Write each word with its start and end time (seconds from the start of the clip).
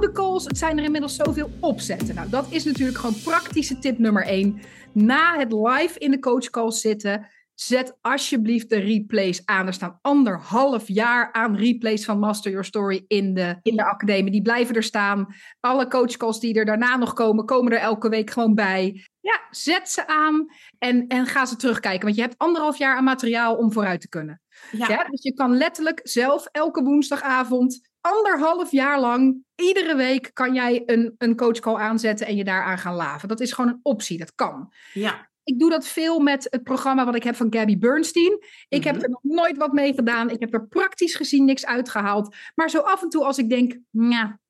oude 0.00 0.14
calls, 0.14 0.44
het 0.44 0.58
zijn 0.58 0.78
er 0.78 0.84
inmiddels 0.84 1.16
zoveel 1.16 1.50
opzetten. 1.60 2.14
Nou, 2.14 2.28
dat 2.28 2.46
is 2.50 2.64
natuurlijk 2.64 2.98
gewoon 2.98 3.22
praktische 3.24 3.78
tip 3.78 3.98
nummer 3.98 4.26
één. 4.26 4.60
Na 4.92 5.38
het 5.38 5.52
live 5.52 5.98
in 5.98 6.10
de 6.10 6.18
coachcall 6.18 6.70
zitten, 6.70 7.26
zet 7.54 7.96
alsjeblieft 8.00 8.68
de 8.68 8.78
replays 8.78 9.42
aan. 9.44 9.66
Er 9.66 9.72
staan 9.72 9.98
anderhalf 10.02 10.88
jaar 10.88 11.32
aan 11.32 11.56
replays 11.56 12.04
van 12.04 12.18
Master 12.18 12.50
Your 12.50 12.66
Story 12.66 13.04
in 13.06 13.34
de, 13.34 13.56
in 13.62 13.76
de 13.76 13.84
academie. 13.84 14.32
Die 14.32 14.42
blijven 14.42 14.74
er 14.74 14.82
staan. 14.82 15.26
Alle 15.60 15.88
coachcalls 15.88 16.40
die 16.40 16.54
er 16.54 16.64
daarna 16.64 16.96
nog 16.96 17.12
komen, 17.12 17.44
komen 17.44 17.72
er 17.72 17.78
elke 17.78 18.08
week 18.08 18.30
gewoon 18.30 18.54
bij. 18.54 19.04
Ja, 19.20 19.40
zet 19.50 19.88
ze 19.88 20.06
aan 20.06 20.46
en, 20.78 21.06
en 21.06 21.26
ga 21.26 21.46
ze 21.46 21.56
terugkijken. 21.56 22.04
Want 22.04 22.16
je 22.16 22.22
hebt 22.22 22.38
anderhalf 22.38 22.78
jaar 22.78 22.96
aan 22.96 23.04
materiaal 23.04 23.56
om 23.56 23.72
vooruit 23.72 24.00
te 24.00 24.08
kunnen. 24.08 24.40
Ja. 24.70 25.04
dus 25.10 25.22
je 25.22 25.34
kan 25.34 25.56
letterlijk 25.56 26.00
zelf 26.02 26.46
elke 26.52 26.82
woensdagavond, 26.82 27.89
anderhalf 28.00 28.70
jaar 28.70 29.00
lang, 29.00 29.44
iedere 29.54 29.96
week 29.96 30.30
kan 30.32 30.54
jij 30.54 30.82
een, 30.86 31.14
een 31.18 31.36
coachcall 31.36 31.74
aanzetten 31.76 32.26
en 32.26 32.36
je 32.36 32.44
daaraan 32.44 32.78
gaan 32.78 32.94
laven. 32.94 33.28
Dat 33.28 33.40
is 33.40 33.52
gewoon 33.52 33.70
een 33.70 33.80
optie, 33.82 34.18
dat 34.18 34.34
kan. 34.34 34.72
Ja. 34.92 35.28
Ik 35.44 35.58
doe 35.58 35.70
dat 35.70 35.86
veel 35.86 36.20
met 36.20 36.46
het 36.50 36.62
programma 36.62 37.04
wat 37.04 37.14
ik 37.14 37.22
heb 37.22 37.34
van 37.36 37.52
Gabby 37.54 37.78
Bernstein. 37.78 38.38
Ik 38.68 38.84
heb 38.84 38.94
Mhm. 38.94 39.04
er 39.04 39.10
nog 39.10 39.22
nooit 39.22 39.56
wat 39.56 39.72
mee 39.72 39.94
gedaan. 39.94 40.30
Ik 40.30 40.40
heb 40.40 40.54
er 40.54 40.66
praktisch 40.66 41.14
gezien 41.14 41.44
niks 41.44 41.66
uitgehaald. 41.66 42.36
Maar 42.54 42.70
zo 42.70 42.78
af 42.78 43.02
en 43.02 43.08
toe 43.08 43.24
als 43.24 43.38
ik 43.38 43.48
denk, 43.48 43.78
ja, 43.90 44.40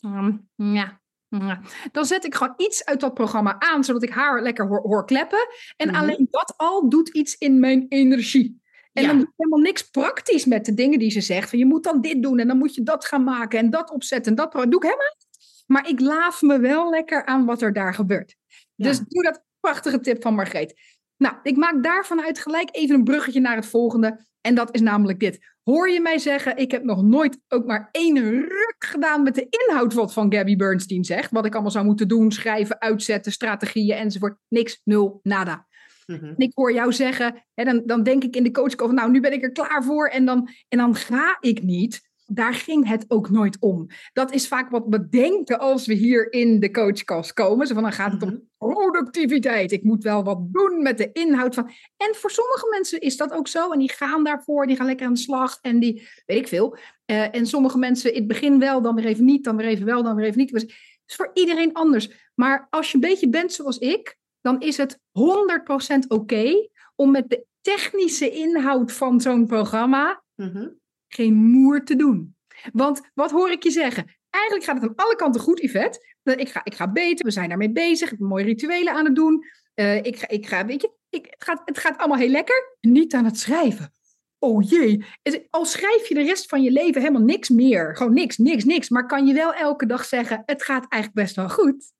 mm, 0.00 0.48
ja, 0.54 1.00
ja, 1.28 1.60
dan 1.92 2.04
zet 2.04 2.24
ik 2.24 2.34
gewoon 2.34 2.54
iets 2.56 2.84
uit 2.84 3.00
dat 3.00 3.14
programma 3.14 3.56
aan, 3.58 3.84
zodat 3.84 4.02
ik 4.02 4.10
haar 4.10 4.42
lekker 4.42 4.66
hoor, 4.66 4.80
hoor 4.80 5.04
kleppen. 5.06 5.48
En 5.76 5.88
Mhm. 5.88 5.96
alleen 5.96 6.26
dat 6.30 6.54
al 6.56 6.88
doet 6.88 7.08
iets 7.08 7.34
in 7.36 7.60
mijn 7.60 7.86
energie. 7.88 8.60
En 8.96 9.02
Ja. 9.02 9.08
dan 9.08 9.18
doe 9.18 9.26
ik 9.26 9.32
helemaal 9.36 9.58
niks 9.60 9.82
praktisch 9.82 10.44
met 10.44 10.64
de 10.64 10.74
dingen 10.74 10.98
die 10.98 11.10
ze 11.10 11.20
zegt. 11.20 11.50
Van 11.50 11.58
je 11.58 11.66
moet 11.66 11.84
dan 11.84 12.00
dit 12.00 12.22
doen 12.22 12.38
en 12.38 12.46
dan 12.46 12.58
moet 12.58 12.74
je 12.74 12.82
dat 12.82 13.04
gaan 13.04 13.24
maken 13.24 13.58
en 13.58 13.70
dat 13.70 13.90
opzetten 13.90 14.30
en 14.30 14.36
dat 14.36 14.52
doe 14.52 14.62
ik 14.64 14.82
helemaal 14.82 15.14
niet. 15.18 15.26
Maar 15.66 15.88
ik 15.88 16.00
laaf 16.00 16.42
me 16.42 16.58
wel 16.58 16.90
lekker 16.90 17.24
aan 17.26 17.44
wat 17.44 17.62
er 17.62 17.72
daar 17.72 17.94
gebeurt. 17.94 18.36
Ja. 18.74 18.88
Dus 18.88 18.98
doe 18.98 19.22
dat 19.22 19.42
prachtige 19.60 20.00
tip 20.00 20.22
van 20.22 20.34
Margreet. 20.34 20.74
Nou, 21.16 21.34
ik 21.42 21.56
maak 21.56 21.82
daarvan 21.82 22.22
uit 22.22 22.38
gelijk 22.38 22.68
even 22.72 22.94
een 22.94 23.04
bruggetje 23.04 23.40
naar 23.40 23.56
het 23.56 23.66
volgende. 23.66 24.24
En 24.40 24.54
dat 24.54 24.74
is 24.74 24.80
namelijk 24.80 25.20
dit. 25.20 25.38
Hoor 25.62 25.90
je 25.90 26.00
mij 26.00 26.18
zeggen, 26.18 26.56
ik 26.56 26.70
heb 26.70 26.84
nog 26.84 27.02
nooit 27.02 27.38
ook 27.48 27.66
maar 27.66 27.88
één 27.92 28.18
ruk 28.40 28.76
gedaan 28.78 29.22
met 29.22 29.34
de 29.34 29.46
inhoud 29.48 29.94
wat 29.94 30.12
van 30.12 30.32
Gabby 30.32 30.56
Bernstein 30.56 31.04
zegt. 31.04 31.30
Wat 31.30 31.46
ik 31.46 31.52
allemaal 31.52 31.70
zou 31.70 31.84
moeten 31.84 32.08
doen, 32.08 32.32
schrijven, 32.32 32.80
uitzetten, 32.80 33.32
strategieën 33.32 33.96
enzovoort. 33.96 34.38
Niks, 34.48 34.80
nul, 34.84 35.20
nada. 35.22 35.65
Mhm. 36.06 36.24
En 36.24 36.38
ik 36.38 36.52
hoor 36.54 36.72
jou 36.72 36.92
zeggen, 36.92 37.44
hè, 37.54 37.64
dan, 37.64 37.82
dan 37.86 38.02
denk 38.02 38.24
ik 38.24 38.36
in 38.36 38.42
de 38.42 38.50
coachcall 38.50 38.86
van 38.86 38.96
nou, 38.96 39.10
nu 39.10 39.20
ben 39.20 39.32
ik 39.32 39.42
er 39.42 39.52
klaar 39.52 39.84
voor 39.84 40.08
en 40.08 40.24
dan, 40.24 40.48
en 40.68 40.78
dan 40.78 40.94
ga 40.94 41.36
ik 41.40 41.62
niet. 41.62 42.04
Daar 42.28 42.54
ging 42.54 42.88
het 42.88 43.04
ook 43.08 43.30
nooit 43.30 43.56
om. 43.60 43.86
Dat 44.12 44.32
is 44.32 44.48
vaak 44.48 44.70
wat 44.70 44.84
we 44.88 45.08
denken 45.08 45.58
als 45.58 45.86
we 45.86 45.94
hier 45.94 46.32
in 46.32 46.60
de 46.60 46.70
coachcast 46.70 47.32
komen. 47.32 47.66
Zo 47.66 47.74
van, 47.74 47.82
dan 47.82 47.92
gaat 47.92 48.12
het 48.12 48.22
om 48.22 48.42
productiviteit. 48.58 49.72
Ik 49.72 49.82
moet 49.82 50.02
wel 50.02 50.24
wat 50.24 50.38
doen 50.52 50.82
met 50.82 50.98
de 50.98 51.12
inhoud 51.12 51.54
van. 51.54 51.70
En 51.96 52.14
voor 52.14 52.30
sommige 52.30 52.66
mensen 52.70 53.00
is 53.00 53.16
dat 53.16 53.32
ook 53.32 53.48
zo. 53.48 53.72
En 53.72 53.78
die 53.78 53.92
gaan 53.92 54.24
daarvoor, 54.24 54.66
die 54.66 54.76
gaan 54.76 54.86
lekker 54.86 55.06
aan 55.06 55.12
de 55.12 55.18
slag. 55.18 55.58
En 55.62 55.80
die, 55.80 56.08
weet 56.26 56.38
ik 56.38 56.48
veel. 56.48 56.76
Eh, 57.04 57.34
en 57.34 57.46
sommige 57.46 57.78
mensen 57.78 58.12
in 58.12 58.18
het 58.18 58.28
begin 58.28 58.58
wel, 58.58 58.82
dan 58.82 58.94
weer 58.94 59.06
even 59.06 59.24
niet, 59.24 59.44
dan 59.44 59.56
weer 59.56 59.66
even 59.66 59.86
wel, 59.86 60.02
dan 60.02 60.16
weer 60.16 60.26
even 60.26 60.38
niet. 60.38 60.52
Dus 60.52 60.62
het 60.62 60.72
is 61.06 61.16
voor 61.16 61.30
iedereen 61.34 61.72
anders. 61.72 62.30
Maar 62.34 62.66
als 62.70 62.88
je 62.88 62.94
een 62.94 63.00
beetje 63.00 63.28
bent 63.28 63.52
zoals 63.52 63.78
ik, 63.78 64.18
dan 64.40 64.60
is 64.60 64.76
het 64.76 64.98
100% 65.12 66.06
oké 66.08 66.68
om 66.94 67.10
met 67.10 67.28
de 67.30 67.46
technische 67.60 68.30
inhoud 68.30 68.92
van 68.92 69.20
zo'n 69.20 69.46
programma 69.46 70.22
Mhm. 70.34 70.68
geen 71.08 71.34
moer 71.34 71.84
te 71.84 71.96
doen. 71.96 72.36
Want 72.72 73.00
wat 73.14 73.30
hoor 73.30 73.50
ik 73.50 73.62
je 73.62 73.70
zeggen? 73.70 74.16
Eigenlijk 74.30 74.64
gaat 74.66 74.80
het 74.80 74.88
aan 74.90 74.96
alle 75.04 75.16
kanten 75.16 75.40
goed, 75.40 75.60
Yvette. 75.60 76.14
Eh, 76.22 76.36
Ik 76.38 76.48
ga, 76.48 76.60
ik 76.64 76.74
ga 76.74 76.92
beter, 76.92 77.24
we 77.24 77.30
zijn 77.30 77.48
daarmee 77.48 77.72
bezig. 77.72 78.12
Ik 78.12 78.18
ben 78.18 78.28
mooie 78.28 78.44
rituelen 78.44 78.92
aan 78.92 79.04
het 79.04 79.14
doen. 79.14 79.44
Eh, 79.74 79.96
ik, 79.96 80.16
ga, 80.18 80.28
ik 80.28 80.46
ga, 80.46 80.66
weet 80.66 80.80
je, 80.82 80.90
ik, 81.10 81.26
het, 81.30 81.44
gaat, 81.44 81.62
het 81.64 81.78
gaat 81.78 81.98
allemaal 81.98 82.18
heel 82.18 82.28
lekker. 82.28 82.76
Niet 82.80 83.14
aan 83.14 83.24
het 83.24 83.38
schrijven. 83.38 83.90
Oh 84.38 84.68
jee. 84.68 85.04
Al 85.50 85.64
schrijf 85.64 86.06
je 86.08 86.14
de 86.14 86.22
rest 86.22 86.48
van 86.48 86.62
je 86.62 86.70
leven 86.70 87.00
helemaal 87.00 87.22
niks 87.22 87.48
meer. 87.48 87.96
Gewoon 87.96 88.12
niks, 88.14 88.36
niks, 88.36 88.64
niks. 88.64 88.88
Maar 88.88 89.06
kan 89.06 89.26
je 89.26 89.34
wel 89.34 89.52
elke 89.54 89.86
dag 89.86 90.04
zeggen, 90.04 90.42
het 90.46 90.62
gaat 90.62 90.86
eigenlijk 90.88 91.22
best 91.24 91.36
wel 91.36 91.48
goed. 91.48 91.92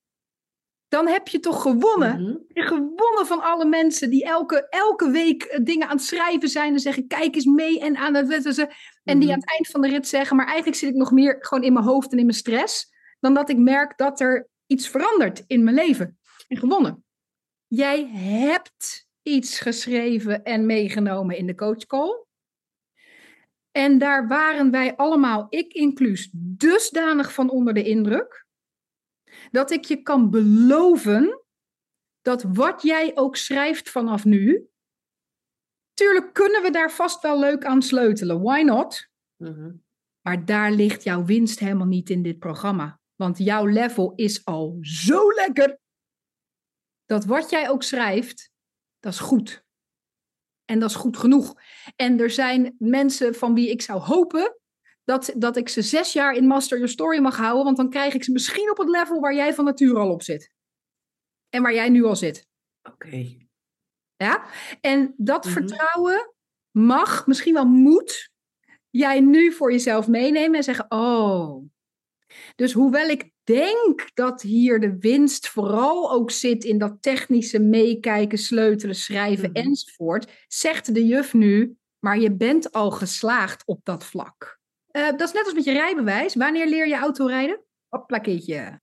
Dan 0.88 1.08
heb 1.08 1.28
je 1.28 1.40
toch 1.40 1.62
gewonnen. 1.62 2.22
Mhm. 2.22 2.36
Je 2.48 2.62
gewonnen 2.62 3.26
van 3.26 3.40
alle 3.40 3.64
mensen 3.64 4.10
die 4.10 4.24
elke, 4.24 4.66
elke 4.68 5.10
week 5.10 5.42
eh, 5.42 5.64
dingen 5.64 5.88
aan 5.88 5.96
het 5.96 6.04
schrijven 6.06 6.48
zijn 6.48 6.72
en 6.72 6.80
zeggen: 6.80 7.06
kijk 7.06 7.34
eens 7.34 7.44
mee 7.44 7.80
en 7.80 7.96
aan 7.96 8.14
het. 8.14 8.28
En 8.28 8.38
die 9.04 9.14
Mhm. 9.14 9.30
aan 9.30 9.40
het 9.40 9.50
eind 9.50 9.66
van 9.66 9.80
de 9.80 9.88
rit 9.88 10.08
zeggen: 10.08 10.36
maar 10.36 10.46
eigenlijk 10.46 10.76
zit 10.76 10.88
ik 10.90 10.96
nog 10.96 11.10
meer 11.10 11.36
gewoon 11.40 11.64
in 11.64 11.72
mijn 11.72 11.84
hoofd 11.84 12.12
en 12.12 12.18
in 12.18 12.26
mijn 12.26 12.38
stress. 12.38 12.94
Dan 13.20 13.34
dat 13.34 13.48
ik 13.48 13.58
merk 13.58 13.98
dat 13.98 14.20
er 14.20 14.48
iets 14.66 14.88
verandert 14.88 15.44
in 15.46 15.64
mijn 15.64 15.76
leven. 15.76 16.18
En 16.48 16.56
gewonnen. 16.56 17.04
Jij 17.66 18.06
hebt 18.12 19.08
iets 19.22 19.60
geschreven 19.60 20.42
en 20.42 20.66
meegenomen 20.66 21.36
in 21.36 21.46
de 21.46 21.54
coachcall. 21.54 22.24
En 23.70 23.98
daar 23.98 24.28
waren 24.28 24.70
wij 24.70 24.96
allemaal, 24.96 25.46
ik 25.48 25.72
inclus, 25.72 26.30
dusdanig 26.32 27.32
van 27.32 27.50
onder 27.50 27.74
de 27.74 27.82
indruk. 27.82 28.45
Dat 29.50 29.70
ik 29.70 29.84
je 29.84 30.02
kan 30.02 30.30
beloven 30.30 31.42
dat 32.22 32.42
wat 32.42 32.82
jij 32.82 33.16
ook 33.16 33.36
schrijft 33.36 33.90
vanaf 33.90 34.24
nu. 34.24 34.68
Tuurlijk 35.94 36.32
kunnen 36.32 36.62
we 36.62 36.70
daar 36.70 36.92
vast 36.92 37.22
wel 37.22 37.38
leuk 37.38 37.64
aan 37.64 37.82
sleutelen. 37.82 38.42
Why 38.42 38.62
not? 38.62 39.08
Mhm. 39.36 39.72
Maar 40.20 40.44
daar 40.44 40.72
ligt 40.72 41.02
jouw 41.02 41.24
winst 41.24 41.58
helemaal 41.58 41.86
niet 41.86 42.10
in 42.10 42.22
dit 42.22 42.38
programma. 42.38 43.00
Want 43.14 43.38
jouw 43.38 43.66
level 43.66 44.12
is 44.14 44.44
al 44.44 44.78
zo 44.80 45.32
lekker. 45.32 45.78
Dat 47.04 47.24
wat 47.24 47.50
jij 47.50 47.70
ook 47.70 47.82
schrijft, 47.82 48.50
dat 49.00 49.12
is 49.12 49.18
goed. 49.18 49.64
En 50.64 50.78
dat 50.78 50.90
is 50.90 50.96
goed 50.96 51.16
genoeg. 51.16 51.54
En 51.96 52.20
er 52.20 52.30
zijn 52.30 52.74
mensen 52.78 53.34
van 53.34 53.54
wie 53.54 53.70
ik 53.70 53.82
zou 53.82 54.00
hopen 54.00 54.60
dat, 55.06 55.32
dat 55.36 55.56
ik 55.56 55.68
ze 55.68 55.82
zes 55.82 56.12
jaar 56.12 56.34
in 56.34 56.46
Master 56.46 56.76
Your 56.76 56.92
Story 56.92 57.18
mag 57.18 57.36
houden. 57.36 57.64
Want 57.64 57.76
dan 57.76 57.90
krijg 57.90 58.14
ik 58.14 58.24
ze 58.24 58.32
misschien 58.32 58.70
op 58.70 58.76
het 58.78 58.88
level 58.88 59.20
waar 59.20 59.34
jij 59.34 59.54
van 59.54 59.64
nature 59.64 59.98
al 59.98 60.10
op 60.10 60.22
zit. 60.22 60.50
En 61.48 61.62
waar 61.62 61.74
jij 61.74 61.88
nu 61.88 62.04
al 62.04 62.16
zit. 62.16 62.46
Oké. 62.82 63.36
Ja? 64.16 64.44
En 64.80 65.14
dat 65.16 65.44
Mhm. 65.44 65.52
vertrouwen 65.52 66.32
mag, 66.70 67.26
misschien 67.26 67.54
wel 67.54 67.64
moet, 67.66 68.30
jij 68.90 69.20
nu 69.20 69.52
voor 69.52 69.72
jezelf 69.72 70.08
meenemen 70.08 70.56
en 70.56 70.64
zeggen: 70.64 70.86
Oh. 70.88 71.64
Dus 72.56 72.72
hoewel 72.72 73.08
ik 73.08 73.30
denk 73.44 74.08
dat 74.14 74.42
hier 74.42 74.80
de 74.80 74.96
winst 74.98 75.48
vooral 75.48 76.12
ook 76.12 76.30
zit 76.30 76.64
in 76.64 76.78
dat 76.78 76.96
technische 77.02 77.58
meekijken, 77.58 78.38
sleutelen, 78.38 78.94
schrijven 78.94 79.50
Mhm. 79.50 79.58
enzovoort, 79.66 80.44
zegt 80.48 80.94
de 80.94 81.06
juf 81.06 81.34
nu: 81.34 81.76
Maar 81.98 82.18
je 82.18 82.32
bent 82.36 82.72
al 82.72 82.90
geslaagd 82.90 83.66
op 83.66 83.80
dat 83.84 84.04
vlak. 84.04 84.55
Eh, 84.96 85.06
dat 85.06 85.20
is 85.20 85.32
net 85.32 85.44
als 85.44 85.54
met 85.54 85.64
je 85.64 85.72
rijbewijs. 85.72 86.34
Wanneer 86.34 86.66
leer 86.66 86.88
je 86.88 86.96
autorijden? 86.96 87.60
Hopplakeetje. 87.88 88.80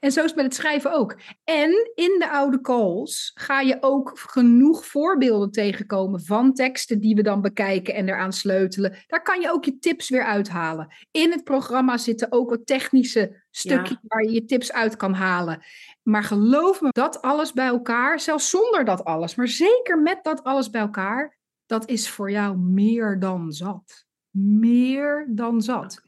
En 0.00 0.12
zo 0.12 0.20
is 0.20 0.26
het 0.26 0.34
met 0.34 0.44
het 0.44 0.54
schrijven 0.54 0.92
ook. 0.92 1.16
En 1.44 1.90
in 1.94 2.16
de 2.18 2.28
oude 2.30 2.60
calls 2.60 3.30
ga 3.34 3.60
je 3.60 3.76
ook 3.80 4.18
genoeg 4.18 4.86
voorbeelden 4.86 5.50
tegenkomen 5.50 6.20
van 6.24 6.52
teksten 6.54 7.00
die 7.00 7.14
we 7.14 7.22
dan 7.22 7.40
bekijken 7.40 7.94
en 7.94 8.08
eraan 8.08 8.32
sleutelen. 8.32 8.96
Daar 9.06 9.22
kan 9.22 9.40
je 9.40 9.50
ook 9.50 9.64
je 9.64 9.78
tips 9.78 10.08
weer 10.08 10.24
uithalen. 10.24 10.94
In 11.10 11.30
het 11.30 11.44
programma 11.44 11.96
zitten 11.96 12.32
ook 12.32 12.50
wat 12.50 12.66
technische 12.66 13.42
stukjes 13.50 13.98
Ja. 14.00 14.08
waar 14.08 14.22
je 14.22 14.32
je 14.32 14.44
tips 14.44 14.72
uit 14.72 14.96
kan 14.96 15.12
halen. 15.14 15.64
Maar 16.02 16.24
geloof 16.24 16.80
me, 16.80 16.88
dat 16.90 17.22
alles 17.22 17.52
bij 17.52 17.66
elkaar, 17.66 18.20
zelfs 18.20 18.50
zonder 18.50 18.84
dat 18.84 19.04
alles, 19.04 19.34
maar 19.34 19.48
zeker 19.48 20.02
met 20.02 20.18
dat 20.22 20.44
alles 20.44 20.70
bij 20.70 20.80
elkaar, 20.80 21.38
dat 21.66 21.88
is 21.88 22.10
voor 22.10 22.30
jou 22.30 22.56
meer 22.58 23.18
dan 23.18 23.52
zat. 23.52 24.05
Meer 24.38 25.26
dan 25.28 25.62
zat. 25.62 26.02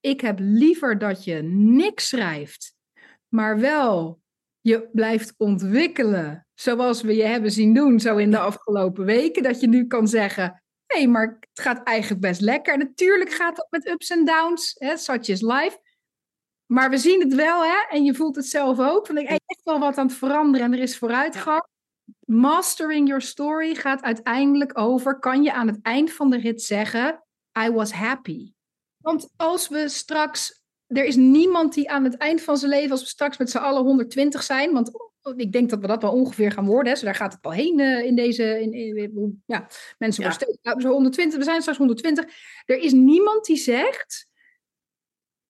Ik 0.00 0.20
heb 0.20 0.38
liever 0.40 0.98
dat 0.98 1.24
je 1.24 1.42
niks 1.42 2.08
schrijft, 2.08 2.74
maar 3.28 3.58
wel 3.58 4.20
je 4.60 4.88
blijft 4.92 5.34
ontwikkelen. 5.36 6.46
Zoals 6.54 7.02
we 7.02 7.14
je 7.14 7.24
hebben 7.24 7.50
zien 7.50 7.74
doen 7.74 8.00
zo 8.00 8.16
in 8.16 8.30
de 8.30 8.38
afgelopen 8.50 9.04
weken. 9.04 9.42
Dat 9.42 9.60
je 9.60 9.68
nu 9.68 9.86
kan 9.86 10.08
zeggen, 10.08 10.62
hé, 10.86 10.98
hey, 10.98 11.08
maar 11.08 11.36
het 11.40 11.60
gaat 11.60 11.82
eigenlijk 11.82 12.20
best 12.20 12.40
lekker. 12.40 12.78
Natuurlijk 12.78 13.30
gaat 13.30 13.56
dat 13.56 13.66
met 13.70 13.88
ups 13.88 14.10
en 14.10 14.24
downs, 14.24 14.74
hè, 14.78 14.96
such 14.96 15.28
is 15.28 15.40
life. 15.40 15.78
Maar 16.66 16.90
we 16.90 16.98
zien 16.98 17.20
het 17.20 17.34
wel, 17.34 17.64
hè? 17.64 17.86
En 17.88 18.04
je 18.04 18.14
voelt 18.14 18.36
het 18.36 18.46
zelf 18.46 18.78
ook. 18.78 19.06
Van, 19.06 19.18
ik 19.18 19.28
hey, 19.28 19.40
echt 19.46 19.62
wel 19.62 19.78
wat 19.78 19.98
aan 19.98 20.06
het 20.06 20.16
veranderen 20.16 20.66
en 20.66 20.72
er 20.72 20.82
is 20.82 20.98
vooruitgang. 20.98 21.66
Mastering 22.24 23.08
your 23.08 23.22
story 23.22 23.74
gaat 23.74 24.02
uiteindelijk 24.02 24.78
over, 24.78 25.18
kan 25.18 25.42
je 25.42 25.52
aan 25.52 25.66
het 25.66 25.78
eind 25.82 26.12
van 26.12 26.30
de 26.30 26.38
rit 26.38 26.62
zeggen, 26.62 27.25
I 27.58 27.70
was 27.70 27.92
happy. 27.92 28.52
Want 28.96 29.28
als 29.36 29.68
we 29.68 29.88
straks, 29.88 30.62
er 30.86 31.04
is 31.04 31.16
niemand 31.16 31.74
die 31.74 31.90
aan 31.90 32.04
het 32.04 32.16
eind 32.16 32.40
van 32.42 32.56
zijn 32.56 32.70
leven, 32.70 32.90
als 32.90 33.00
we 33.00 33.06
straks 33.06 33.36
met 33.36 33.50
z'n 33.50 33.56
allen 33.58 33.82
120 33.82 34.42
zijn, 34.42 34.72
want 34.72 34.90
ik 35.36 35.52
denk 35.52 35.70
dat 35.70 35.80
we 35.80 35.86
dat 35.86 36.02
wel 36.02 36.12
ongeveer 36.12 36.52
gaan 36.52 36.66
worden, 36.66 36.92
hè, 36.92 36.98
zo 36.98 37.04
daar 37.04 37.14
gaat 37.14 37.32
het 37.32 37.42
wel 37.42 37.52
heen 37.52 37.78
uh, 37.78 38.04
in 38.04 38.16
deze, 38.16 38.60
in, 38.60 38.72
in, 38.72 39.42
ja, 39.46 39.68
mensen 39.98 40.22
Ja. 40.22 40.28
worden 40.28 40.32
steeds, 40.48 40.58
nou, 40.62 40.80
zo 40.80 40.88
120, 40.90 41.38
we 41.38 41.44
zijn 41.44 41.60
straks 41.60 41.78
120. 41.78 42.24
Er 42.64 42.78
is 42.78 42.92
niemand 42.92 43.44
die 43.44 43.56
zegt, 43.56 44.28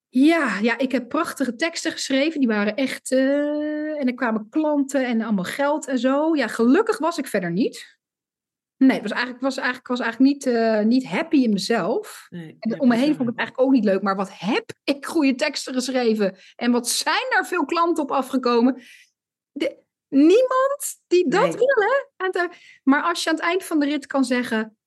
Ja, 0.09 0.59
ja, 0.59 0.77
ik 0.77 0.91
heb 0.91 1.09
prachtige 1.09 1.55
teksten 1.55 1.91
geschreven. 1.91 2.39
Die 2.39 2.49
waren 2.49 2.75
echt. 2.75 3.11
eh, 3.11 3.99
en 3.99 4.07
er 4.07 4.13
kwamen 4.13 4.49
klanten 4.49 5.05
en 5.05 5.21
allemaal 5.21 5.43
geld 5.43 5.87
en 5.87 5.99
zo. 5.99 6.35
Ja, 6.35 6.47
gelukkig 6.47 6.97
was 6.97 7.17
ik 7.17 7.27
verder 7.27 7.51
niet. 7.51 7.96
Nee, 8.77 8.91
het 8.91 9.01
was 9.01 9.11
eigenlijk, 9.11 9.41
was 9.41 9.57
eigenlijk, 9.57 9.87
was 9.87 9.99
eigenlijk 9.99 10.33
niet, 10.33 10.45
eh, 10.45 10.79
niet 10.81 11.05
happy 11.07 11.37
in 11.37 11.49
mezelf. 11.49 12.27
Nee, 12.29 12.55
En 12.59 12.79
om 12.79 12.87
me 12.87 12.95
heen 12.95 13.15
vond 13.15 13.21
ik 13.21 13.27
het 13.27 13.37
eigenlijk 13.37 13.67
ook 13.67 13.73
niet 13.73 13.83
leuk. 13.83 14.01
Maar 14.01 14.15
wat 14.15 14.29
heb 14.39 14.63
ik 14.83 15.05
goede 15.05 15.35
teksten 15.35 15.73
geschreven? 15.73 16.35
En 16.55 16.71
wat 16.71 16.89
zijn 16.89 17.25
daar 17.29 17.47
veel 17.47 17.65
klanten 17.65 18.03
op 18.03 18.11
afgekomen? 18.11 18.81
De- 19.51 19.77
niemand 20.07 20.95
die 21.07 21.29
dat 21.29 21.41
Nee. 21.41 21.51
wil, 21.51 21.83
hè? 22.31 22.47
Maar 22.83 23.01
als 23.03 23.23
je 23.23 23.29
aan 23.29 23.35
het 23.35 23.43
eind 23.43 23.63
van 23.63 23.79
de 23.79 23.85
rit 23.85 24.05
kan 24.05 24.23
zeggen... 24.25 24.77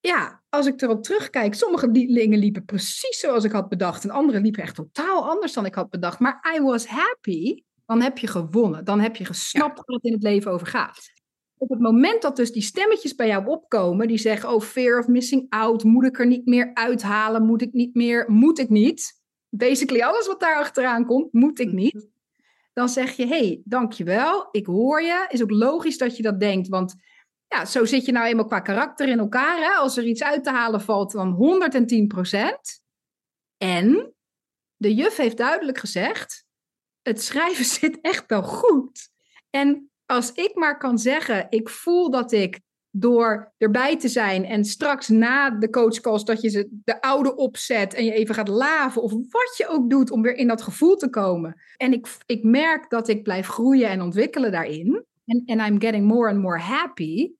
Ja, 0.00 0.42
als 0.48 0.66
ik 0.66 0.82
erop 0.82 1.02
terugkijk, 1.02 1.54
sommige 1.54 1.90
dingen 1.90 2.38
liepen 2.38 2.64
precies 2.64 3.18
zoals 3.20 3.44
ik 3.44 3.52
had 3.52 3.68
bedacht. 3.68 4.04
En 4.04 4.10
andere 4.10 4.40
liepen 4.40 4.62
echt 4.62 4.74
totaal 4.74 5.28
anders 5.28 5.52
dan 5.52 5.66
ik 5.66 5.74
had 5.74 5.90
bedacht. 5.90 6.18
Maar 6.18 6.54
I 6.56 6.60
was 6.60 6.86
happy. 6.86 7.62
Dan 7.86 8.02
heb 8.02 8.18
je 8.18 8.26
gewonnen. 8.26 8.84
Dan 8.84 9.00
heb 9.00 9.16
je 9.16 9.24
gesnapt 9.24 9.76
waar 9.76 9.96
het 9.96 10.04
in 10.04 10.12
het 10.12 10.22
leven 10.22 10.50
over 10.52 10.66
gaat. 10.66 11.12
Op 11.58 11.68
het 11.68 11.80
moment 11.80 12.22
dat 12.22 12.36
dus 12.36 12.52
die 12.52 12.62
stemmetjes 12.62 13.14
bij 13.14 13.26
jou 13.26 13.46
opkomen, 13.46 14.08
die 14.08 14.18
zeggen, 14.18 14.48
oh, 14.52 14.60
fear 14.60 14.98
of 14.98 15.06
missing 15.06 15.46
out, 15.48 15.84
moet 15.84 16.04
ik 16.04 16.18
er 16.18 16.26
niet 16.26 16.46
meer 16.46 16.70
uithalen, 16.74 17.46
moet 17.46 17.62
ik 17.62 17.72
niet 17.72 17.94
meer, 17.94 18.30
moet 18.30 18.58
ik 18.58 18.68
niet. 18.68 19.20
Basically 19.48 20.02
alles 20.02 20.26
wat 20.26 20.40
daar 20.40 20.56
achteraan 20.56 21.06
komt, 21.06 21.32
moet 21.32 21.58
ik 21.58 21.72
niet. 21.72 22.08
Dan 22.72 22.88
zeg 22.88 23.16
je, 23.16 23.26
hey, 23.26 23.62
dankjewel, 23.64 24.48
ik 24.50 24.66
hoor 24.66 25.02
je. 25.02 25.26
Is 25.28 25.42
ook 25.42 25.50
logisch 25.50 25.98
dat 25.98 26.16
je 26.16 26.22
dat 26.22 26.40
denkt, 26.40 26.68
want 26.68 26.94
ja, 27.48 27.64
zo 27.64 27.84
zit 27.84 28.04
je 28.04 28.12
nou 28.12 28.26
eenmaal 28.26 28.46
qua 28.46 28.60
karakter 28.60 29.08
in 29.08 29.18
elkaar. 29.18 29.58
Hè? 29.58 29.70
Als 29.70 29.96
er 29.96 30.04
iets 30.04 30.22
uit 30.22 30.44
te 30.44 30.50
halen 30.50 30.80
valt, 30.80 31.12
dan 31.12 31.36
110% 31.36 32.82
En 33.56 34.14
de 34.76 34.94
juf 34.94 35.16
heeft 35.16 35.36
duidelijk 35.36 35.78
gezegd, 35.78 36.46
het 37.02 37.22
schrijven 37.22 37.64
zit 37.80 38.00
echt 38.00 38.24
wel 38.26 38.42
goed. 38.42 39.10
En 39.50 39.90
als 40.06 40.32
ik 40.32 40.54
maar 40.54 40.78
kan 40.78 40.98
zeggen, 40.98 41.46
ik 41.50 41.68
voel 41.68 42.10
dat 42.10 42.32
ik 42.32 42.60
door 42.90 43.52
erbij 43.58 43.98
te 43.98 44.08
zijn 44.08 44.44
en 44.44 44.64
straks 44.64 45.08
na 45.08 45.50
de 45.50 45.70
coachcalls 45.70 46.24
dat 46.24 46.40
je 46.40 46.48
ze 46.48 46.68
de 46.84 47.00
oude 47.00 47.36
opzet 47.36 47.94
en 47.94 48.04
je 48.04 48.12
even 48.12 48.34
gaat 48.34 48.48
laven 48.48 49.02
of 49.02 49.12
wat 49.12 49.54
je 49.56 49.68
ook 49.68 49.90
doet 49.90 50.10
om 50.10 50.22
weer 50.22 50.34
in 50.34 50.48
dat 50.48 50.62
gevoel 50.62 50.96
te 50.96 51.10
komen. 51.10 51.60
En 51.76 51.92
ik, 51.92 52.16
ik 52.26 52.44
merk 52.44 52.90
dat 52.90 53.08
ik 53.08 53.22
blijf 53.22 53.46
groeien 53.46 53.88
en 53.88 54.02
ontwikkelen 54.02 54.52
daarin. 54.52 55.04
En 55.24 55.42
en 55.46 55.58
I'm 55.60 55.80
getting 55.80 56.06
more 56.06 56.30
and 56.30 56.40
more 56.40 56.58
happy. 56.58 57.32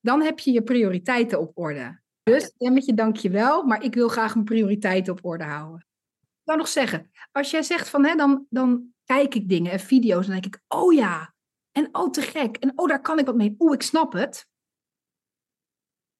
Dan 0.00 0.22
heb 0.22 0.38
je 0.38 0.52
je 0.52 0.62
prioriteiten 0.62 1.40
op 1.40 1.50
orde. 1.54 2.00
Dus 2.22 2.44
stemmetje, 2.44 2.94
dank 2.94 3.16
je 3.16 3.30
wel, 3.30 3.62
maar 3.62 3.82
ik 3.82 3.94
wil 3.94 4.08
graag 4.08 4.34
mijn 4.34 4.46
prioriteiten 4.46 5.12
op 5.12 5.24
orde 5.24 5.44
houden. 5.44 5.86
Ik 6.20 6.42
zou 6.44 6.58
nog 6.58 6.68
zeggen, 6.68 7.10
als 7.32 7.50
jij 7.50 7.62
zegt 7.62 7.88
van, 7.88 8.04
hè, 8.04 8.14
dan, 8.14 8.46
dan 8.50 8.86
kijk 9.04 9.34
ik 9.34 9.48
dingen 9.48 9.72
en 9.72 9.80
video's 9.80 10.26
dan 10.26 10.34
denk 10.40 10.46
ik, 10.46 10.60
oh 10.68 10.92
ja, 10.92 11.34
en 11.76 11.88
oh 11.92 12.10
te 12.10 12.22
gek, 12.22 12.56
en 12.56 12.72
oh 12.74 12.88
daar 12.88 13.00
kan 13.00 13.18
ik 13.18 13.26
wat 13.26 13.36
mee, 13.36 13.54
oeh 13.58 13.74
ik 13.74 13.82
snap 13.82 14.12
het. 14.12 14.48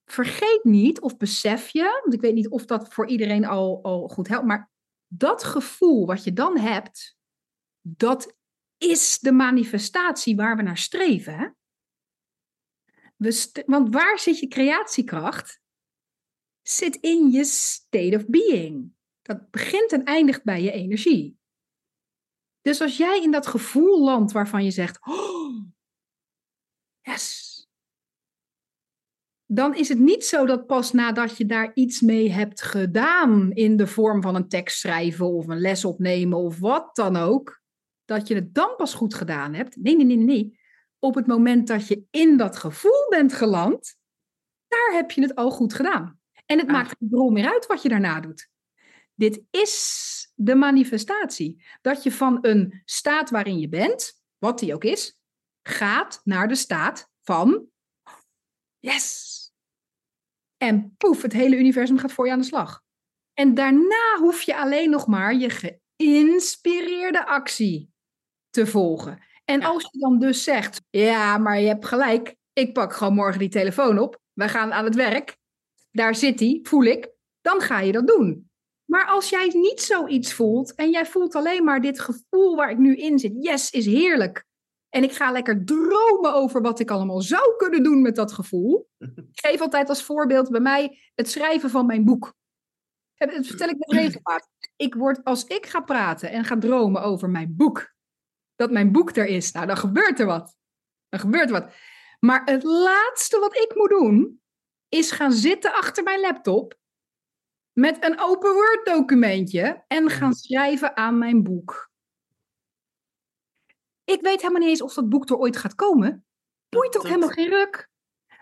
Vergeet 0.05 0.61
niet 0.62 1.00
of 1.00 1.17
besef 1.17 1.69
je, 1.69 2.00
want 2.03 2.14
ik 2.14 2.20
weet 2.20 2.35
niet 2.35 2.49
of 2.49 2.67
dat 2.67 2.94
voor 2.94 3.08
iedereen 3.08 3.44
al, 3.44 3.82
al 3.82 4.08
goed 4.08 4.29
helpt, 4.29 4.47
maar 4.47 4.70
dat 5.06 5.44
gevoel 5.44 6.06
wat 6.06 6.25
je 6.25 6.32
dan 6.32 6.58
hebt, 6.58 7.17
dat 7.81 8.37
is 8.79 9.19
de 9.19 9.32
manifestatie 9.32 10.37
waar 10.37 10.56
we 10.56 10.62
naar 10.62 10.79
streven. 10.79 11.56
We 13.17 13.62
want 13.67 13.94
waar 13.94 14.19
zit 14.19 14.38
je 14.38 14.49
creatiekracht? 14.49 15.61
Zit 16.62 16.97
in 16.97 17.31
je 17.31 17.44
state 17.44 18.17
of 18.17 18.26
being. 18.26 18.93
Dat 19.23 19.50
begint 19.50 19.93
en 19.93 20.05
eindigt 20.05 20.44
bij 20.44 20.62
je 20.62 20.70
energie. 20.70 21.38
Dus 22.67 22.81
als 22.81 22.97
jij 22.97 23.21
in 23.23 23.31
dat 23.31 23.47
gevoel 23.47 24.05
landt 24.05 24.33
waarvan 24.33 24.65
je 24.65 24.71
zegt, 24.71 25.07
oh, 25.07 25.65
yes, 27.01 27.45
dan 29.45 29.75
is 29.75 29.89
het 29.89 29.99
niet 29.99 30.25
zo 30.25 30.47
dat 30.47 30.67
pas 30.67 30.93
nadat 30.93 31.37
je 31.37 31.47
daar 31.47 31.71
iets 31.75 32.01
mee 32.01 32.31
hebt 32.31 32.63
gedaan 32.63 33.53
in 33.53 33.77
de 33.77 33.87
vorm 33.87 34.23
van 34.23 34.35
een 34.35 34.49
tekst 34.49 34.79
schrijven 34.79 35.27
of 35.27 35.47
een 35.47 35.61
les 35.61 35.85
opnemen 35.85 36.39
of 36.39 36.59
wat 36.59 36.97
dan 36.97 37.17
ook, 37.17 37.63
dat 38.05 38.29
je 38.29 38.35
het 38.35 38.55
dan 38.55 38.75
pas 38.77 38.95
goed 38.95 39.15
gedaan 39.15 39.55
hebt. 39.55 39.77
Nee, 39.77 39.97
nee, 39.97 40.07
nee, 40.07 40.17
nee. 40.17 40.59
Op 40.99 41.15
het 41.15 41.27
moment 41.27 41.67
dat 41.67 41.89
je 41.89 42.05
in 42.11 42.37
dat 42.37 42.57
gevoel 42.57 43.09
bent 43.09 43.33
geland, 43.33 43.97
daar 44.69 44.93
heb 44.93 45.11
je 45.11 45.23
het 45.23 45.35
al 45.35 45.51
goed 45.51 45.75
gedaan. 45.75 46.21
En 46.47 46.59
het 46.59 46.67
Ah. 46.67 46.73
maakt 46.73 46.95
geen 46.99 47.09
rol 47.11 47.31
meer 47.31 47.53
uit 47.53 47.67
wat 47.67 47.83
je 47.83 47.89
daarna 47.89 48.21
doet. 48.21 48.49
Dit 49.15 49.43
is 49.51 50.16
de 50.38 50.55
manifestatie. 50.55 51.65
Dat 51.81 52.03
je 52.03 52.12
van 52.12 52.38
een 52.41 52.83
staat 52.85 53.31
waarin 53.31 53.59
je 53.59 53.69
bent, 53.69 54.21
wat 54.38 54.59
die 54.59 54.75
ook 54.75 54.85
is, 54.85 55.19
gaat 55.62 56.21
naar 56.25 56.49
de 56.49 56.55
staat 56.55 57.11
van 57.23 57.67
yes. 58.79 59.35
En 60.56 60.94
poef, 60.97 61.23
het 61.23 61.33
hele 61.33 61.56
universum 61.56 61.99
gaat 61.99 62.12
voor 62.12 62.27
je 62.27 62.33
aan 62.33 62.38
de 62.38 62.44
slag. 62.44 62.83
En 63.35 63.55
daarna 63.55 64.17
hoef 64.19 64.43
je 64.43 64.56
alleen 64.56 64.91
nog 64.91 65.06
maar 65.06 65.35
je 65.35 65.77
geïnspireerde 65.97 67.27
actie 67.27 67.91
te 68.50 68.67
volgen. 68.67 69.23
En 69.44 69.61
Ja. 69.61 69.67
als 69.67 69.89
je 69.91 69.99
dan 69.99 70.19
dus 70.19 70.44
zegt, 70.44 70.82
ja, 70.91 71.39
maar 71.39 71.61
je 71.61 71.67
hebt 71.67 71.85
gelijk, 71.87 72.37
ik 72.53 72.73
pak 72.73 72.93
gewoon 72.93 73.15
morgen 73.15 73.39
die 73.39 73.49
telefoon 73.49 73.99
op, 73.99 74.21
we 74.32 74.49
gaan 74.49 74.73
aan 74.73 74.85
het 74.85 74.94
werk, 74.94 75.37
daar 75.91 76.15
zit 76.15 76.41
hij, 76.41 76.61
voel 76.62 76.82
ik, 76.85 77.11
dan 77.41 77.61
ga 77.61 77.81
je 77.81 77.93
dat 77.93 78.06
doen. 78.06 78.50
Maar 78.87 79.06
als 79.06 79.29
jij 79.29 79.49
niet 79.53 79.81
zoiets 79.81 80.33
voelt 80.33 80.75
en 80.75 80.91
jij 80.91 81.06
voelt 81.06 81.35
alleen 81.35 81.65
maar 81.65 81.81
dit 81.81 82.00
gevoel 82.00 82.56
waar 82.56 82.71
ik 82.71 82.79
nu 82.79 82.97
in 82.97 83.19
zit, 83.19 83.33
yes, 83.41 83.71
is 83.71 83.87
heerlijk. 83.87 84.44
En 84.88 85.03
ik 85.03 85.12
ga 85.12 85.31
lekker 85.31 85.65
dromen 85.65 86.35
over 86.35 86.62
wat 86.62 86.81
ik 86.81 86.91
allemaal 86.91 87.21
zou 87.21 87.56
kunnen 87.56 87.83
doen 87.83 88.03
met 88.03 88.17
dat 88.17 88.33
gevoel. 88.33 88.88
Ik 88.99 89.41
geef 89.47 89.61
altijd 89.61 89.88
als 89.88 90.03
voorbeeld 90.03 90.50
bij 90.50 90.61
mij 90.61 90.99
het 91.15 91.31
schrijven 91.31 91.71
van 91.71 91.87
mijn 91.87 92.05
boek. 92.05 92.35
En 93.17 93.31
Dat 93.31 93.47
vertel 93.47 93.69
ik 93.69 93.79
met 93.79 93.93
regelmaat. 93.93 94.49
Ik 94.77 94.94
word, 94.94 95.25
als 95.25 95.44
ik 95.44 95.67
ga 95.67 95.81
praten 95.81 96.31
en 96.31 96.44
ga 96.44 96.59
dromen 96.59 97.03
over 97.03 97.31
mijn 97.31 97.56
boek, 97.56 97.94
dat 98.55 98.71
mijn 98.71 98.93
boek 98.93 99.17
er 99.17 99.27
is, 99.27 99.53
nou 99.53 99.67
dan 99.67 99.77
gebeurt 99.77 100.21
er 100.21 100.27
wat. 100.27 100.56
Dan 101.09 101.21
gebeurt 101.21 101.50
er 101.50 101.61
wat. 101.61 101.73
Maar 102.21 102.43
het 102.44 102.62
laatste 102.62 103.39
wat 103.39 103.56
ik 103.56 103.73
moet 103.75 103.89
doen, 103.89 104.41
is 104.89 105.11
gaan 105.11 105.32
zitten 105.32 105.73
achter 105.73 106.03
mijn 106.03 106.21
laptop 106.21 106.79
met 107.78 108.05
een 108.05 108.20
open 108.20 108.52
Word 108.52 108.81
documentje 108.84 109.84
en 109.86 110.10
gaan 110.10 110.34
schrijven 110.34 110.96
aan 110.96 111.19
mijn 111.19 111.43
boek. 111.43 111.91
Ik 114.05 114.20
weet 114.20 114.41
helemaal 114.41 114.60
niet 114.60 114.69
eens 114.69 114.82
of 114.82 114.94
dat 114.94 115.08
boek 115.08 115.29
er 115.29 115.36
ooit 115.36 115.56
gaat 115.56 115.74
komen. 115.74 116.27
Boeit 116.69 116.96
ook 116.96 117.03
helemaal 117.03 117.29
geen 117.29 117.48
ruk. 117.48 117.89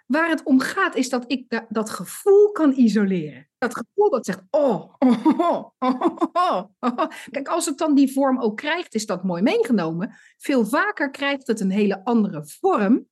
Waar 0.06 0.28
het 0.28 0.42
om 0.42 0.60
gaat 0.60 0.94
is 0.94 1.08
dat 1.08 1.24
ik 1.26 1.48
da- 1.48 1.66
dat 1.68 1.90
gevoel 1.90 2.52
kan 2.52 2.72
isoleren. 2.72 3.48
Dat 3.58 3.76
gevoel 3.76 4.10
dat 4.10 4.26
zegt, 4.26 4.42
oh, 4.50 4.94
oh, 4.98 5.26
oh, 5.26 5.70
oh, 5.78 6.00
oh, 6.32 6.64
oh. 6.80 7.06
Kijk, 7.30 7.48
als 7.48 7.66
het 7.66 7.78
dan 7.78 7.94
die 7.94 8.12
vorm 8.12 8.40
ook 8.40 8.56
krijgt, 8.56 8.94
is 8.94 9.06
dat 9.06 9.24
mooi 9.24 9.42
meegenomen. 9.42 10.16
Veel 10.38 10.66
vaker 10.66 11.10
krijgt 11.10 11.46
het 11.46 11.60
een 11.60 11.70
hele 11.70 12.04
andere 12.04 12.46
vorm. 12.46 13.08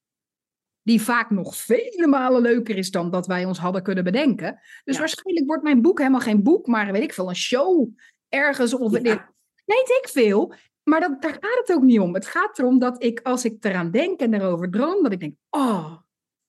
Die 0.83 1.03
vaak 1.03 1.31
nog 1.31 1.57
vele 1.57 2.07
malen 2.07 2.43
leuker 2.43 2.77
is 2.77 2.91
dan 2.91 3.11
dat 3.11 3.27
wij 3.27 3.45
ons 3.45 3.59
hadden 3.59 3.83
kunnen 3.83 4.05
bedenken. 4.05 4.61
Dus 4.85 4.95
Ja. 4.95 5.01
waarschijnlijk 5.01 5.47
wordt 5.47 5.63
mijn 5.63 5.83
boek 5.83 5.99
helemaal 5.99 6.21
geen 6.21 6.43
boek, 6.43 6.67
maar 6.67 6.93
weet 6.93 7.03
ik 7.03 7.13
veel, 7.13 7.29
een 7.29 7.37
show 7.37 7.89
ergens 8.29 8.75
of 8.75 8.93
Ja. 9.03 9.31
Weet 9.65 10.01
ik 10.03 10.09
veel. 10.13 10.55
Maar 10.83 11.01
dat, 11.01 11.23
daar 11.23 11.33
gaat 11.33 11.59
het 11.67 11.73
ook 11.73 11.83
niet 11.83 12.01
om. 12.01 12.15
Het 12.15 12.27
gaat 12.27 12.59
erom 12.59 12.79
dat 12.79 13.03
ik, 13.03 13.21
als 13.23 13.45
ik 13.45 13.65
eraan 13.65 13.91
denk 13.91 14.21
en 14.21 14.35
erover 14.35 14.71
droom, 14.71 15.03
dat 15.03 15.13
ik 15.13 15.21
denk, 15.21 15.35
oh, 15.51 15.97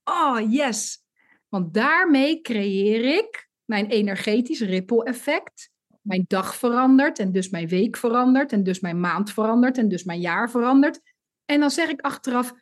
oh, 0.04 0.40
yes. 0.50 1.04
Want 1.50 1.74
daarmee 1.74 2.42
creëer 2.42 3.18
ik 3.18 3.50
mijn 3.66 3.86
energetisch 3.86 4.62
ripple 4.62 5.04
effect. 5.04 5.72
Mijn 6.02 6.26
dag 6.28 6.56
verandert 6.56 7.20
en 7.20 7.32
dus 7.32 7.50
mijn 7.50 7.68
week 7.68 7.98
verandert 7.98 8.52
en 8.52 8.64
dus 8.64 8.80
mijn 8.80 9.00
maand 9.00 9.32
verandert 9.32 9.78
en 9.78 9.88
dus 9.88 10.04
mijn 10.04 10.20
jaar 10.20 10.50
verandert. 10.50 11.00
En 11.46 11.60
dan 11.60 11.72
zeg 11.72 11.90
ik 11.90 12.02
achteraf, 12.02 12.54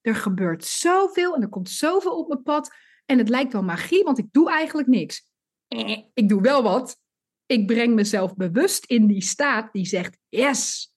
er 0.00 0.14
gebeurt 0.14 0.64
zoveel 0.64 1.34
en 1.34 1.42
er 1.42 1.48
komt 1.48 1.70
zoveel 1.70 2.18
op 2.18 2.28
mijn 2.28 2.42
pad. 2.42 2.74
En 3.06 3.18
het 3.18 3.28
lijkt 3.28 3.52
wel 3.52 3.62
magie, 3.62 4.04
want 4.04 4.18
ik 4.18 4.26
doe 4.30 4.50
eigenlijk 4.50 4.88
niks. 4.88 5.28
Ik 6.14 6.28
doe 6.28 6.40
wel 6.40 6.62
wat. 6.62 6.98
Ik 7.46 7.66
breng 7.66 7.94
mezelf 7.94 8.34
bewust 8.34 8.84
in 8.84 9.06
die 9.06 9.22
staat 9.22 9.72
die 9.72 9.86
zegt 9.86 10.18
yes. 10.28 10.92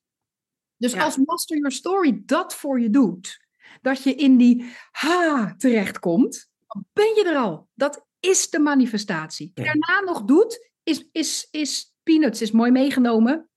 Dus 0.77 0.93
Ja. 0.93 1.03
als 1.03 1.17
Master 1.17 1.57
Your 1.57 1.72
Story 1.72 2.22
dat 2.25 2.55
voor 2.55 2.79
je 2.79 2.89
doet, 2.89 3.45
dat 3.81 4.03
je 4.03 4.15
in 4.15 4.38
die 4.38 4.74
ha 4.91 5.55
terechtkomt, 5.57 6.50
dan 6.67 6.86
ben 6.93 7.15
je 7.15 7.24
er 7.25 7.38
al. 7.38 7.69
Dat 7.74 8.05
is 8.19 8.50
de 8.50 8.60
manifestatie. 8.60 9.51
Ja. 9.53 9.63
Daarna 9.63 10.00
nog 10.00 10.24
doet, 10.24 10.69
is, 10.83 11.10
is, 11.12 11.48
is 11.51 11.95
peanuts, 12.03 12.41
is 12.41 12.51
mooi 12.51 12.72
meegenomen, 12.72 13.50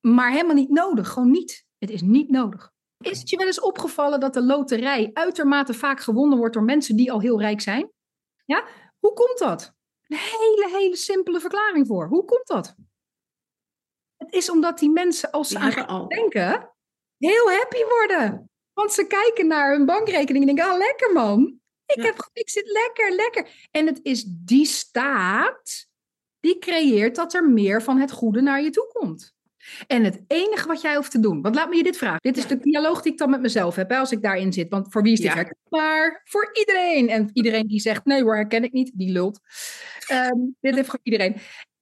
maar 0.00 0.30
helemaal 0.30 0.54
niet 0.54 0.70
nodig. 0.70 1.08
Gewoon 1.08 1.30
niet. 1.30 1.64
Het 1.78 1.90
is 1.90 2.02
niet 2.02 2.30
nodig. 2.30 2.74
Is 3.10 3.18
het 3.18 3.30
je 3.30 3.36
wel 3.36 3.46
eens 3.46 3.60
opgevallen 3.60 4.20
dat 4.20 4.34
de 4.34 4.42
loterij 4.42 5.10
uitermate 5.12 5.74
vaak 5.74 6.00
gewonnen 6.00 6.38
wordt 6.38 6.54
door 6.54 6.62
mensen 6.62 6.96
die 6.96 7.12
al 7.12 7.20
heel 7.20 7.40
rijk 7.40 7.60
zijn? 7.60 7.90
Ja? 8.44 8.66
Hoe 8.98 9.12
komt 9.12 9.38
dat? 9.38 9.74
Een 10.06 10.16
hele, 10.16 10.78
hele 10.78 10.96
simpele 10.96 11.40
verklaring 11.40 11.86
voor. 11.86 12.08
Hoe 12.08 12.24
komt 12.24 12.46
dat? 12.46 12.74
Het 14.16 14.32
is 14.32 14.50
omdat 14.50 14.78
die 14.78 14.90
mensen, 14.90 15.30
als 15.30 15.48
ze 15.48 15.58
aan 15.58 15.86
al. 15.86 16.08
denken, 16.08 16.74
heel 17.18 17.50
happy 17.50 17.84
worden. 17.88 18.50
Want 18.72 18.92
ze 18.92 19.06
kijken 19.06 19.46
naar 19.46 19.72
hun 19.72 19.86
bankrekening 19.86 20.48
en 20.48 20.54
denken, 20.54 20.72
ah, 20.72 20.78
lekker 20.78 21.12
man. 21.12 21.60
Ik, 21.86 22.02
heb, 22.02 22.28
ik 22.32 22.50
zit 22.50 22.70
lekker, 22.70 23.10
lekker. 23.14 23.68
En 23.70 23.86
het 23.86 24.00
is 24.02 24.24
die 24.28 24.66
staat 24.66 25.86
die 26.40 26.58
creëert 26.58 27.14
dat 27.14 27.34
er 27.34 27.48
meer 27.48 27.82
van 27.82 27.98
het 27.98 28.10
goede 28.10 28.40
naar 28.40 28.62
je 28.62 28.70
toe 28.70 28.90
komt. 28.92 29.35
En 29.86 30.04
het 30.04 30.24
enige 30.26 30.68
wat 30.68 30.80
jij 30.80 30.96
hoeft 30.96 31.10
te 31.10 31.20
doen, 31.20 31.42
want 31.42 31.54
laat 31.54 31.68
me 31.68 31.76
je 31.76 31.82
dit 31.82 31.96
vragen. 31.96 32.20
Dit 32.20 32.36
is 32.36 32.46
de 32.46 32.58
dialoog 32.58 33.02
die 33.02 33.12
ik 33.12 33.18
dan 33.18 33.30
met 33.30 33.40
mezelf 33.40 33.76
heb, 33.76 33.90
hè, 33.90 33.96
als 33.96 34.12
ik 34.12 34.22
daarin 34.22 34.52
zit. 34.52 34.68
Want 34.68 34.92
voor 34.92 35.02
wie 35.02 35.12
is 35.12 35.20
dit 35.20 35.28
ja. 35.28 35.34
herkenbaar? 35.34 36.20
Voor 36.24 36.50
iedereen. 36.52 37.08
En 37.08 37.30
iedereen 37.32 37.66
die 37.66 37.80
zegt, 37.80 38.04
nee 38.04 38.22
hoor, 38.22 38.34
herken 38.34 38.64
ik 38.64 38.72
niet, 38.72 38.90
die 38.94 39.12
lult. 39.12 39.40
Ehm, 40.06 40.38
dit 40.60 40.74
heeft 40.74 40.88
voor 40.88 41.00
iedereen. 41.02 41.36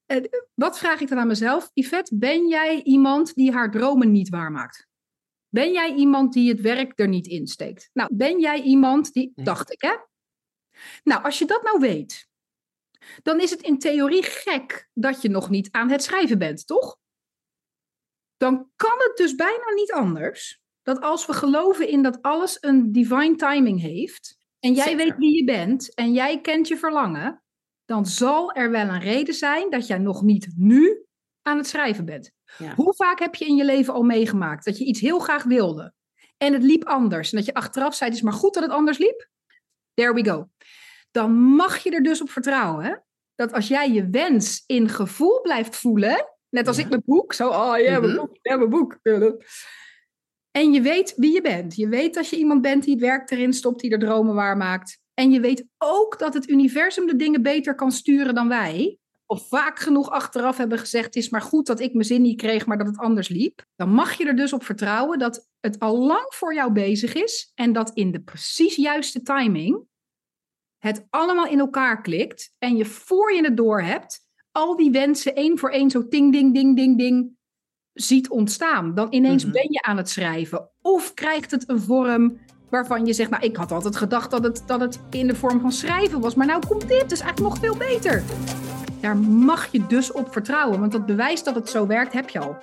Uh, 0.06 0.24
wat 0.54 0.78
vraag 0.78 1.00
ik 1.00 1.08
dan 1.08 1.18
aan 1.18 1.26
mezelf? 1.26 1.70
Yvette, 1.72 2.16
ben 2.16 2.48
jij 2.48 2.82
iemand 2.82 3.34
die 3.34 3.52
haar 3.52 3.70
dromen 3.70 4.10
niet 4.10 4.28
waarmaakt? 4.28 4.86
Ben 5.48 5.72
jij 5.72 5.94
iemand 5.94 6.32
die 6.32 6.50
het 6.50 6.60
werk 6.60 6.92
er 7.00 7.08
niet 7.08 7.26
insteekt? 7.26 7.90
Nou, 7.92 8.14
ben 8.14 8.40
jij 8.40 8.62
iemand 8.62 9.12
die, 9.12 9.32
dacht 9.34 9.72
ik 9.72 9.80
hè? 9.80 9.94
Nou, 11.02 11.22
als 11.22 11.38
je 11.38 11.44
dat 11.44 11.62
nou 11.62 11.78
weet, 11.78 12.28
dan 13.22 13.40
is 13.40 13.50
het 13.50 13.62
in 13.62 13.78
theorie 13.78 14.22
gek 14.22 14.88
dat 14.94 15.22
je 15.22 15.28
nog 15.28 15.50
niet 15.50 15.68
aan 15.70 15.90
het 15.90 16.02
schrijven 16.02 16.38
bent, 16.38 16.66
toch? 16.66 16.96
Dan 18.36 18.70
kan 18.76 18.94
het 18.98 19.16
dus 19.16 19.34
bijna 19.34 19.72
niet 19.74 19.92
anders 19.92 20.62
dat 20.82 21.00
als 21.00 21.26
we 21.26 21.32
geloven 21.32 21.88
in 21.88 22.02
dat 22.02 22.22
alles 22.22 22.56
een 22.60 22.92
divine 22.92 23.36
timing 23.36 23.80
heeft, 23.80 24.36
en 24.60 24.72
jij 24.74 24.96
weet 24.96 25.16
wie 25.16 25.36
je 25.36 25.44
bent 25.44 25.94
en 25.94 26.12
jij 26.12 26.40
kent 26.40 26.68
je 26.68 26.76
verlangen, 26.76 27.42
dan 27.84 28.06
zal 28.06 28.52
er 28.52 28.70
wel 28.70 28.88
een 28.88 29.00
reden 29.00 29.34
zijn 29.34 29.70
dat 29.70 29.86
jij 29.86 29.98
nog 29.98 30.22
niet 30.22 30.52
nu 30.56 31.04
aan 31.42 31.56
het 31.56 31.66
schrijven 31.66 32.04
bent. 32.04 32.32
Hoe 32.76 32.94
vaak 32.94 33.18
heb 33.18 33.34
je 33.34 33.44
in 33.44 33.56
je 33.56 33.64
leven 33.64 33.94
al 33.94 34.02
meegemaakt 34.02 34.64
dat 34.64 34.78
je 34.78 34.84
iets 34.84 35.00
heel 35.00 35.18
graag 35.18 35.42
wilde 35.42 35.92
en 36.36 36.52
het 36.52 36.62
liep 36.62 36.84
anders 36.84 37.30
en 37.30 37.36
dat 37.36 37.46
je 37.46 37.54
achteraf 37.54 37.94
zei, 37.94 38.10
het 38.10 38.18
is 38.18 38.24
maar 38.24 38.32
goed 38.34 38.54
dat 38.54 38.62
het 38.62 38.72
anders 38.72 38.98
liep? 38.98 39.28
There 39.94 40.14
we 40.14 40.24
go. 40.24 40.48
Dan 41.10 41.32
mag 41.32 41.78
je 41.78 41.90
er 41.90 42.02
dus 42.02 42.20
op 42.20 42.30
vertrouwen 42.30 43.04
dat 43.34 43.52
als 43.52 43.68
jij 43.68 43.90
je 43.90 44.08
wens 44.10 44.62
in 44.66 44.88
gevoel 44.88 45.40
blijft 45.40 45.76
voelen, 45.76 46.33
net 46.54 46.68
als 46.68 46.78
ik 46.78 46.88
mijn 46.88 47.02
boek, 47.04 47.32
zo, 47.32 47.48
oh 47.48 47.78
ja, 47.78 48.00
mijn 48.00 48.12
mhm. 48.12 48.16
boek, 48.16 48.38
ja, 48.42 48.56
mijn 48.56 48.70
boek. 48.70 48.98
En 50.50 50.72
je 50.72 50.80
weet 50.80 51.14
wie 51.16 51.32
je 51.32 51.40
bent. 51.40 51.76
Je 51.76 51.88
weet 51.88 52.14
dat 52.14 52.28
je 52.28 52.36
iemand 52.36 52.62
bent 52.62 52.84
die 52.84 52.92
het 52.92 53.02
werk 53.02 53.30
erin 53.30 53.52
stopt, 53.52 53.80
die 53.80 53.90
er 53.90 53.98
dromen 53.98 54.34
waar 54.34 54.56
maakt. 54.56 54.98
En 55.14 55.30
je 55.30 55.40
weet 55.40 55.66
ook 55.78 56.18
dat 56.18 56.34
het 56.34 56.48
universum 56.48 57.06
de 57.06 57.16
dingen 57.16 57.42
beter 57.42 57.74
kan 57.74 57.92
sturen 57.92 58.34
dan 58.34 58.48
wij. 58.48 58.98
Of 59.26 59.48
vaak 59.48 59.78
genoeg 59.78 60.10
achteraf 60.10 60.56
hebben 60.56 60.78
gezegd: 60.78 61.04
het 61.04 61.16
is 61.16 61.28
maar 61.28 61.42
goed 61.42 61.66
dat 61.66 61.80
ik 61.80 61.92
mijn 61.92 62.04
zin 62.04 62.22
niet 62.22 62.40
kreeg, 62.40 62.66
maar 62.66 62.78
dat 62.78 62.86
het 62.86 62.98
anders 62.98 63.28
liep. 63.28 63.64
Dan 63.76 63.88
mag 63.88 64.12
je 64.12 64.26
er 64.26 64.36
dus 64.36 64.52
op 64.52 64.64
vertrouwen 64.64 65.18
dat 65.18 65.48
het 65.60 65.78
al 65.78 65.98
lang 65.98 66.26
voor 66.28 66.54
jou 66.54 66.72
bezig 66.72 67.14
is. 67.14 67.52
En 67.54 67.72
dat 67.72 67.90
in 67.94 68.10
de 68.10 68.20
precies 68.20 68.76
juiste 68.76 69.22
timing 69.22 69.86
het 70.78 71.06
allemaal 71.10 71.46
in 71.46 71.58
elkaar 71.58 72.00
klikt. 72.00 72.54
En 72.58 72.76
je 72.76 72.84
voor 72.84 73.32
je 73.32 73.44
het 73.44 73.56
door 73.56 73.82
hebt, 73.82 74.23
al 74.54 74.76
die 74.76 74.90
wensen 74.90 75.34
één 75.34 75.58
voor 75.58 75.70
één 75.70 75.90
zo 75.90 76.08
ding, 76.08 76.32
ding, 76.32 76.54
ding, 76.54 76.76
ding, 76.76 76.98
ding 76.98 77.36
ziet 77.92 78.28
ontstaan. 78.28 78.94
Dan 78.94 79.06
ineens 79.10 79.44
mhm. 79.44 79.52
ben 79.52 79.66
je 79.68 79.82
aan 79.82 79.96
het 79.96 80.08
schrijven. 80.08 80.68
Of 80.82 81.14
krijgt 81.14 81.50
het 81.50 81.68
een 81.68 81.80
vorm 81.80 82.38
waarvan 82.70 83.06
je 83.06 83.12
zegt, 83.12 83.30
nou 83.30 83.42
ik 83.42 83.56
had 83.56 83.72
altijd 83.72 83.96
gedacht 83.96 84.30
dat 84.30 84.44
het, 84.44 84.62
dat 84.66 84.80
het 84.80 85.00
in 85.10 85.26
de 85.26 85.34
vorm 85.34 85.60
van 85.60 85.72
schrijven 85.72 86.20
was, 86.20 86.34
maar 86.34 86.46
nou 86.46 86.66
komt 86.66 86.88
dit, 86.88 87.08
dus 87.08 87.20
eigenlijk 87.20 87.54
nog 87.54 87.58
veel 87.58 87.76
beter. 87.76 88.22
Daar 89.00 89.16
mag 89.16 89.72
je 89.72 89.86
dus 89.86 90.12
op 90.12 90.32
vertrouwen, 90.32 90.80
want 90.80 90.92
dat 90.92 91.06
bewijst 91.06 91.44
dat 91.44 91.54
het 91.54 91.68
zo 91.68 91.86
werkt, 91.86 92.12
heb 92.12 92.28
je 92.28 92.38
al. 92.38 92.56